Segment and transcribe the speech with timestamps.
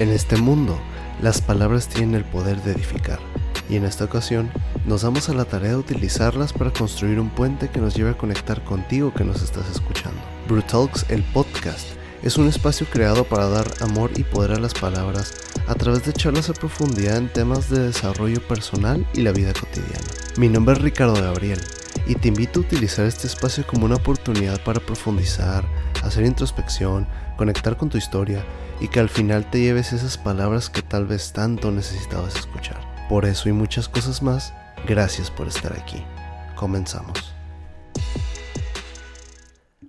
[0.00, 0.76] En este mundo,
[1.22, 3.20] las palabras tienen el poder de edificar,
[3.70, 4.50] y en esta ocasión
[4.86, 8.18] nos damos a la tarea de utilizarlas para construir un puente que nos lleve a
[8.18, 10.20] conectar contigo que nos estás escuchando.
[10.48, 11.86] Brutalks, el podcast,
[12.24, 15.32] es un espacio creado para dar amor y poder a las palabras
[15.68, 20.08] a través de charlas a profundidad en temas de desarrollo personal y la vida cotidiana.
[20.36, 21.60] Mi nombre es Ricardo Gabriel
[22.08, 25.64] y te invito a utilizar este espacio como una oportunidad para profundizar,
[26.02, 27.06] hacer introspección,
[27.36, 28.44] conectar con tu historia
[28.80, 32.80] y que al final te lleves esas palabras que tal vez tanto necesitabas escuchar.
[33.08, 34.52] Por eso y muchas cosas más,
[34.86, 36.02] gracias por estar aquí.
[36.56, 37.34] Comenzamos.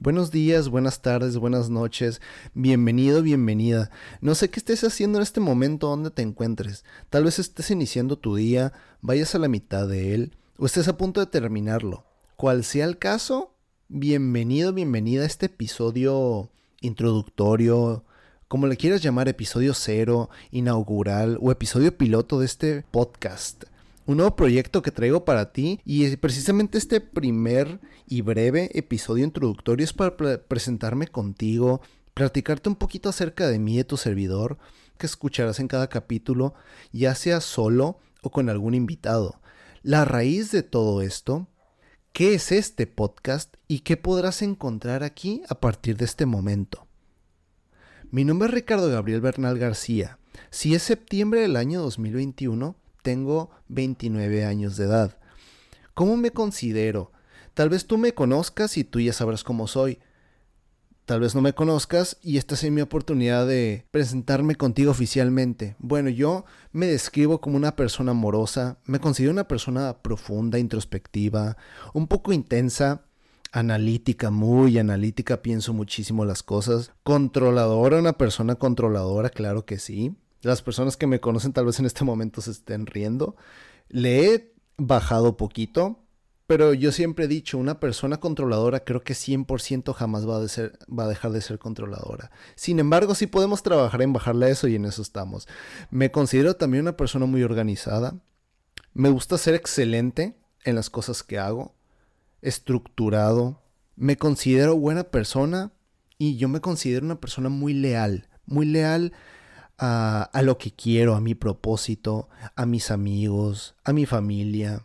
[0.00, 2.20] Buenos días, buenas tardes, buenas noches,
[2.54, 3.90] bienvenido, bienvenida.
[4.20, 6.84] No sé qué estés haciendo en este momento donde te encuentres.
[7.10, 10.96] Tal vez estés iniciando tu día, vayas a la mitad de él o estés a
[10.96, 12.04] punto de terminarlo.
[12.36, 13.56] Cual sea el caso,
[13.88, 18.04] bienvenido, bienvenida a este episodio introductorio,
[18.48, 23.64] como le quieras llamar, episodio cero, inaugural o episodio piloto de este podcast.
[24.06, 29.84] Un nuevo proyecto que traigo para ti y precisamente este primer y breve episodio introductorio
[29.84, 31.82] es para presentarme contigo,
[32.14, 34.56] platicarte un poquito acerca de mí y de tu servidor,
[34.96, 36.54] que escucharás en cada capítulo,
[36.90, 39.42] ya sea solo o con algún invitado.
[39.82, 41.48] La raíz de todo esto,
[42.14, 46.87] qué es este podcast y qué podrás encontrar aquí a partir de este momento.
[48.10, 50.18] Mi nombre es Ricardo Gabriel Bernal García.
[50.48, 55.18] Si es septiembre del año 2021, tengo 29 años de edad.
[55.92, 57.12] ¿Cómo me considero?
[57.52, 59.98] Tal vez tú me conozcas y tú ya sabrás cómo soy.
[61.04, 65.76] Tal vez no me conozcas y esta es mi oportunidad de presentarme contigo oficialmente.
[65.78, 71.58] Bueno, yo me describo como una persona amorosa, me considero una persona profunda, introspectiva,
[71.92, 73.07] un poco intensa,
[73.52, 76.92] analítica, muy analítica, pienso muchísimo las cosas.
[77.02, 80.16] Controladora, una persona controladora, claro que sí.
[80.42, 83.36] Las personas que me conocen tal vez en este momento se estén riendo.
[83.88, 86.04] Le he bajado poquito,
[86.46, 90.78] pero yo siempre he dicho, una persona controladora creo que 100% jamás va a, ser,
[90.88, 92.30] va a dejar de ser controladora.
[92.54, 95.48] Sin embargo, sí podemos trabajar en bajarle a eso y en eso estamos.
[95.90, 98.14] Me considero también una persona muy organizada.
[98.94, 101.77] Me gusta ser excelente en las cosas que hago
[102.42, 103.62] estructurado,
[103.96, 105.72] me considero buena persona
[106.18, 109.12] y yo me considero una persona muy leal, muy leal
[109.78, 114.84] a, lo que quiero, a mi propósito, a mis amigos, a mi familia.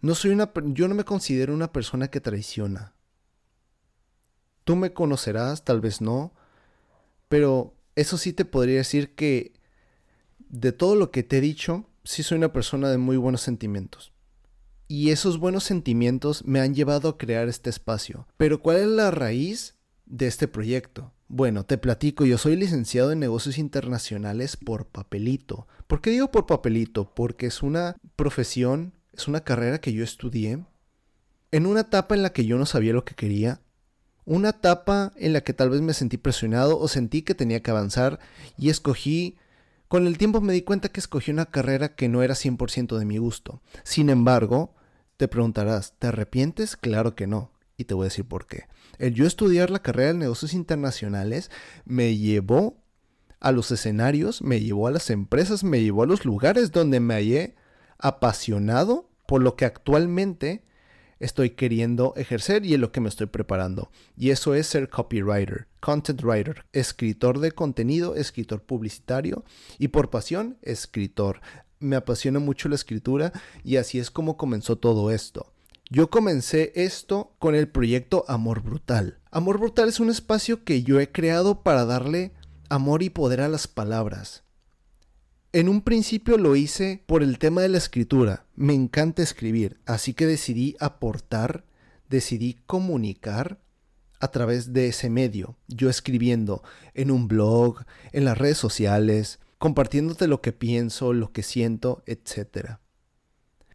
[0.00, 2.92] No soy una, yo no me considero una persona que traiciona.
[4.64, 6.32] Tú me conocerás, tal vez no,
[7.28, 9.52] pero eso sí te podría decir que
[10.48, 14.12] de todo lo que te he dicho, sí soy una persona de muy buenos sentimientos.
[14.88, 18.26] Y esos buenos sentimientos me han llevado a crear este espacio.
[18.36, 19.74] Pero ¿cuál es la raíz
[20.04, 21.12] de este proyecto?
[21.28, 25.66] Bueno, te platico, yo soy licenciado en negocios internacionales por papelito.
[25.88, 27.12] ¿Por qué digo por papelito?
[27.14, 30.64] Porque es una profesión, es una carrera que yo estudié
[31.50, 33.60] en una etapa en la que yo no sabía lo que quería,
[34.24, 37.70] una etapa en la que tal vez me sentí presionado o sentí que tenía que
[37.70, 38.18] avanzar
[38.58, 39.36] y escogí
[39.88, 43.04] con el tiempo me di cuenta que escogí una carrera que no era 100% de
[43.04, 43.62] mi gusto.
[43.84, 44.74] Sin embargo,
[45.16, 46.76] te preguntarás, ¿te arrepientes?
[46.76, 47.52] Claro que no.
[47.76, 48.64] Y te voy a decir por qué.
[48.98, 51.50] El yo estudiar la carrera de negocios internacionales
[51.84, 52.82] me llevó
[53.40, 57.14] a los escenarios, me llevó a las empresas, me llevó a los lugares donde me
[57.14, 57.54] hallé
[57.98, 60.64] apasionado por lo que actualmente
[61.18, 63.90] estoy queriendo ejercer y en lo que me estoy preparando.
[64.16, 69.44] Y eso es ser copywriter, content writer, escritor de contenido, escritor publicitario
[69.78, 71.40] y por pasión, escritor.
[71.78, 73.32] Me apasiona mucho la escritura
[73.64, 75.52] y así es como comenzó todo esto.
[75.88, 79.18] Yo comencé esto con el proyecto Amor Brutal.
[79.30, 82.32] Amor Brutal es un espacio que yo he creado para darle
[82.68, 84.42] amor y poder a las palabras.
[85.52, 88.46] En un principio lo hice por el tema de la escritura.
[88.56, 91.64] Me encanta escribir, así que decidí aportar,
[92.08, 93.60] decidí comunicar
[94.18, 95.56] a través de ese medio.
[95.68, 96.62] Yo escribiendo
[96.94, 102.76] en un blog, en las redes sociales, compartiéndote lo que pienso, lo que siento, etc.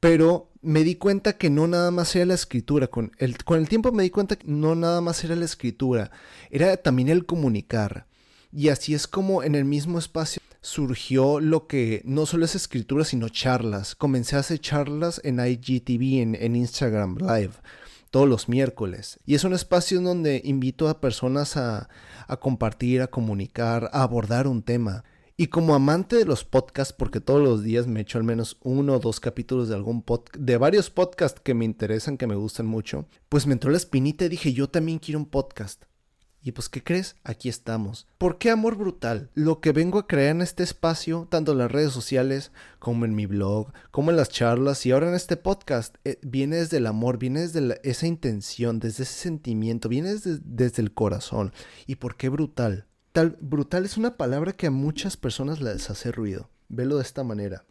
[0.00, 2.88] Pero me di cuenta que no nada más era la escritura.
[2.88, 6.10] Con el, con el tiempo me di cuenta que no nada más era la escritura,
[6.50, 8.08] era también el comunicar.
[8.50, 13.04] Y así es como en el mismo espacio surgió lo que no solo es escritura,
[13.04, 13.94] sino charlas.
[13.94, 17.52] Comencé a hacer charlas en IGTV, en, en Instagram Live,
[18.10, 19.20] todos los miércoles.
[19.24, 21.88] Y es un espacio donde invito a personas a,
[22.26, 25.04] a compartir, a comunicar, a abordar un tema.
[25.38, 28.94] Y como amante de los podcasts, porque todos los días me echo al menos uno
[28.94, 32.64] o dos capítulos de algún podcast, de varios podcasts que me interesan, que me gustan
[32.64, 35.84] mucho, pues me entró la espinita y dije, yo también quiero un podcast.
[36.40, 37.16] Y pues, ¿qué crees?
[37.22, 38.06] Aquí estamos.
[38.16, 39.30] ¿Por qué amor brutal?
[39.34, 43.14] Lo que vengo a crear en este espacio, tanto en las redes sociales como en
[43.14, 46.86] mi blog, como en las charlas y ahora en este podcast, eh, viene desde el
[46.86, 51.52] amor, viene desde esa intención, desde ese sentimiento, viene desde, desde el corazón.
[51.86, 52.86] ¿Y por qué brutal?
[53.16, 56.50] Tal, brutal es una palabra que a muchas personas les hace ruido.
[56.68, 57.64] Velo de esta manera.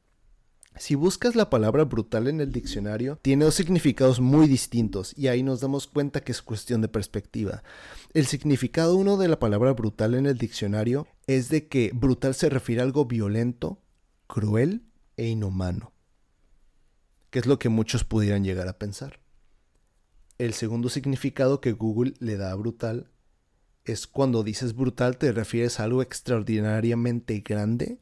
[0.75, 5.43] Si buscas la palabra brutal en el diccionario, tiene dos significados muy distintos y ahí
[5.43, 7.61] nos damos cuenta que es cuestión de perspectiva.
[8.15, 12.49] El significado uno de la palabra brutal en el diccionario es de que brutal se
[12.49, 13.83] refiere a algo violento,
[14.25, 14.81] cruel
[15.15, 15.93] e inhumano,
[17.29, 19.19] que es lo que muchos pudieran llegar a pensar.
[20.39, 23.11] El segundo significado que Google le da a brutal
[23.85, 27.99] es cuando dices brutal te refieres a algo extraordinariamente grande,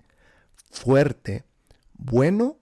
[0.71, 1.43] fuerte,
[1.93, 2.57] bueno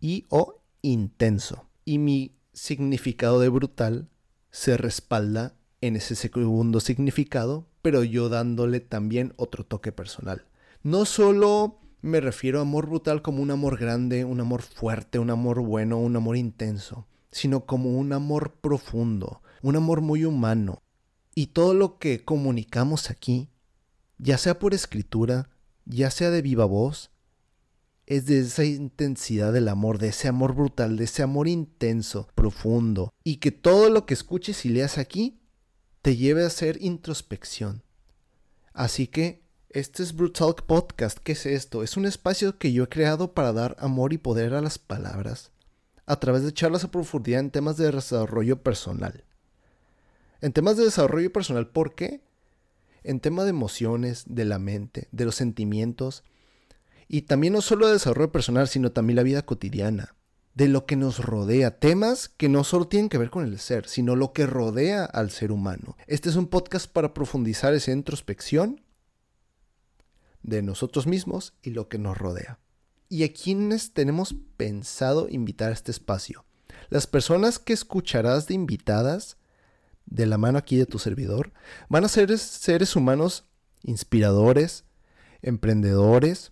[0.00, 1.68] y o intenso.
[1.84, 4.08] Y mi significado de brutal
[4.50, 10.46] se respalda en ese segundo significado, pero yo dándole también otro toque personal.
[10.82, 15.30] No solo me refiero a amor brutal como un amor grande, un amor fuerte, un
[15.30, 20.82] amor bueno, un amor intenso, sino como un amor profundo, un amor muy humano.
[21.38, 23.50] Y todo lo que comunicamos aquí,
[24.16, 25.50] ya sea por escritura,
[25.84, 27.10] ya sea de viva voz,
[28.06, 33.12] es de esa intensidad del amor, de ese amor brutal, de ese amor intenso, profundo,
[33.22, 35.38] y que todo lo que escuches y leas aquí
[36.00, 37.82] te lleve a hacer introspección.
[38.72, 41.18] Así que este es Brutal Podcast.
[41.18, 41.82] ¿Qué es esto?
[41.82, 45.50] Es un espacio que yo he creado para dar amor y poder a las palabras,
[46.06, 49.26] a través de charlas a profundidad en temas de desarrollo personal.
[50.40, 52.20] En temas de desarrollo personal, ¿por qué?
[53.02, 56.24] En tema de emociones, de la mente, de los sentimientos,
[57.08, 60.14] y también no solo de desarrollo personal, sino también la vida cotidiana,
[60.54, 63.86] de lo que nos rodea, temas que no solo tienen que ver con el ser,
[63.88, 65.96] sino lo que rodea al ser humano.
[66.06, 68.80] Este es un podcast para profundizar esa introspección
[70.42, 72.58] de nosotros mismos y lo que nos rodea.
[73.08, 76.44] ¿Y a quienes tenemos pensado invitar a este espacio?
[76.88, 79.36] Las personas que escucharás de invitadas
[80.06, 81.52] de la mano aquí de tu servidor
[81.88, 83.44] van a ser seres humanos
[83.82, 84.84] inspiradores,
[85.42, 86.50] emprendedores,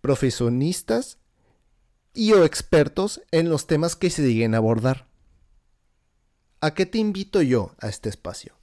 [0.00, 1.18] profesionistas
[2.14, 5.08] y o expertos en los temas que se lleguen a abordar.
[6.60, 8.54] ¿A qué te invito yo a este espacio?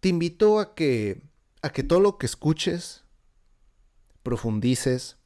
[0.00, 1.22] Te invito a que
[1.62, 3.02] a que todo lo que escuches
[4.26, 5.18] profundices,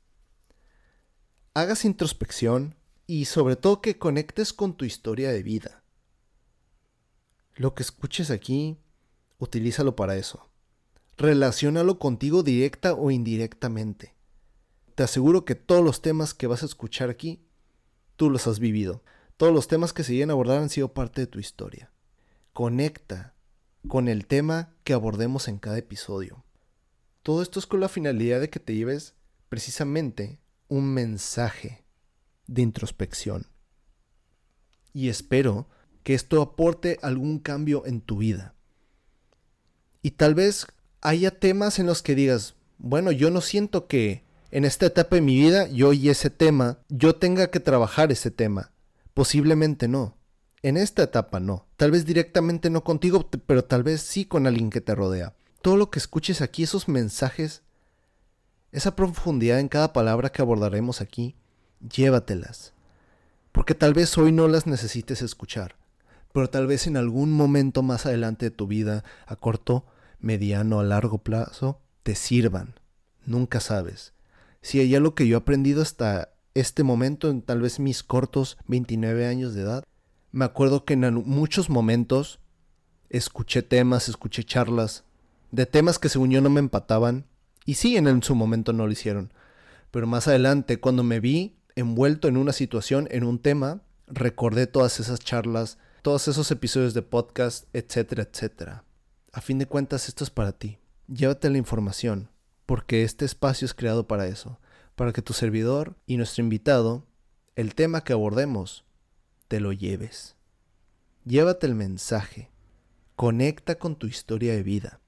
[1.55, 2.76] hagas introspección
[3.06, 5.82] y sobre todo que conectes con tu historia de vida.
[7.61, 8.79] Lo que escuches aquí,
[9.39, 10.49] utilízalo para eso.
[11.19, 14.15] Relaciónalo contigo directa o indirectamente.
[14.95, 17.45] Te aseguro que todos los temas que vas a escuchar aquí,
[18.17, 19.05] tú los has vivido.
[19.37, 21.93] Todos los temas que se llegan a abordar han sido parte de tu historia.
[22.55, 23.35] Conecta
[23.89, 26.43] con el tema que abordemos en cada episodio.
[27.23, 29.17] Todo esto es con la finalidad de que te lleves
[29.51, 31.85] precisamente un mensaje
[32.47, 33.49] de introspección.
[34.95, 35.69] Y espero
[36.02, 38.55] que esto aporte algún cambio en tu vida.
[40.02, 40.67] Y tal vez
[41.00, 45.23] haya temas en los que digas, bueno, yo no siento que en esta etapa de
[45.23, 48.73] mi vida, yo y ese tema, yo tenga que trabajar ese tema.
[49.14, 50.17] Posiblemente no.
[50.62, 51.67] En esta etapa no.
[51.76, 55.35] Tal vez directamente no contigo, pero tal vez sí con alguien que te rodea.
[55.62, 57.62] Todo lo que escuches aquí, esos mensajes,
[58.73, 61.36] esa profundidad en cada palabra que abordaremos aquí,
[61.81, 62.72] llévatelas.
[63.53, 65.77] Porque tal vez hoy no las necesites escuchar,
[66.32, 69.87] pero tal vez en algún momento más adelante de tu vida, a corto,
[70.19, 72.75] mediano, a largo plazo, te sirvan.
[73.27, 74.15] Nunca sabes
[74.63, 78.58] si hay algo que yo he aprendido hasta este momento, en tal vez mis cortos
[78.67, 79.84] 29 años de edad,
[80.32, 82.41] me acuerdo que en muchos momentos
[83.08, 85.05] escuché temas, escuché charlas
[85.51, 87.27] de temas que según yo no me empataban,
[87.65, 89.32] y sí, en, su momento no lo hicieron.
[89.91, 94.99] Pero más adelante, cuando me vi envuelto en una situación, en un tema, recordé todas
[95.01, 98.85] esas charlas, todos esos episodios de podcast, etcétera, etcétera.
[99.33, 100.79] A fin de cuentas, esto es para ti.
[101.09, 102.31] Llévate la información,
[102.67, 104.59] porque este espacio es creado para eso,
[104.95, 107.07] para que tu servidor y nuestro invitado,
[107.55, 108.85] el tema que abordemos,
[109.49, 110.37] te lo lleves.
[111.25, 112.51] Llévate el mensaje,
[113.15, 115.01] conecta con tu historia de vida.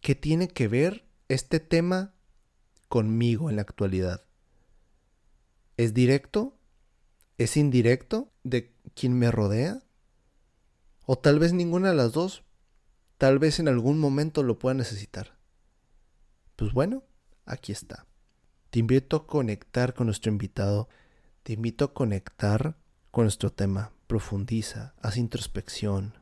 [0.00, 2.12] ¿Qué tiene que ver este tema
[2.88, 4.24] conmigo en la actualidad?
[5.76, 6.56] ¿Es directo?
[7.36, 9.82] ¿Es indirecto de quien me rodea?
[11.10, 12.44] O tal vez ninguna de las dos.
[13.16, 15.38] Tal vez en algún momento lo pueda necesitar.
[16.54, 17.02] Pues bueno,
[17.46, 18.06] aquí está.
[18.68, 20.90] Te invito a conectar con nuestro invitado.
[21.44, 22.76] Te invito a conectar
[23.10, 23.94] con nuestro tema.
[24.06, 26.18] Profundiza, haz introspección.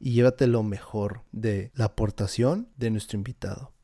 [0.00, 3.74] y llévate lo mejor de la aportación de nuestro invitado,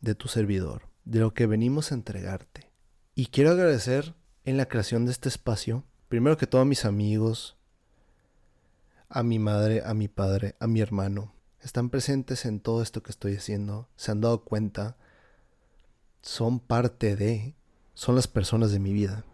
[0.00, 2.70] de tu servidor, de lo que venimos a entregarte.
[3.14, 7.58] Y quiero agradecer en la creación de este espacio, primero que todo a mis amigos,
[9.14, 11.32] a mi madre, a mi padre, a mi hermano.
[11.60, 14.96] Están presentes en todo esto que estoy haciendo, se han dado cuenta,
[16.20, 17.54] son parte de,
[17.94, 19.24] son las personas de mi vida.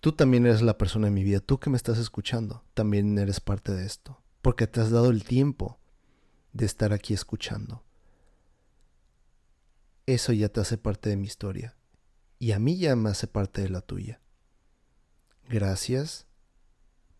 [0.00, 3.38] Tú también eres la persona de mi vida, tú que me estás escuchando, también eres
[3.38, 5.78] parte de esto, porque te has dado el tiempo
[6.52, 7.84] de estar aquí escuchando.
[10.06, 11.76] Eso ya te hace parte de mi historia
[12.40, 14.20] y a mí ya me hace parte de la tuya.
[15.48, 16.26] Gracias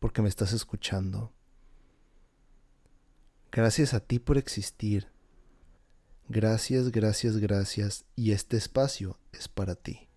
[0.01, 1.36] porque me estás escuchando.
[3.57, 5.09] Gracias a ti por existir.
[6.29, 8.05] Gracias, gracias, gracias.
[8.15, 10.11] Y este espacio es para ti.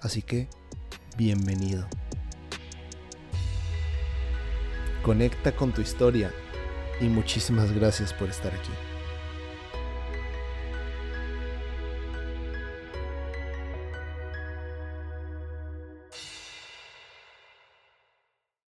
[0.00, 0.48] Así que,
[1.18, 1.86] bienvenido.
[5.02, 6.32] Conecta con tu historia
[6.98, 8.72] y muchísimas gracias por estar aquí.